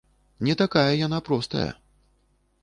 [0.47, 1.69] Не такая яна простая!